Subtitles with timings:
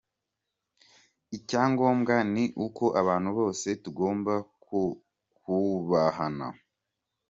[1.37, 4.33] Icyangombwa ni uko abantu bose tugomba
[5.43, 6.47] kubahana.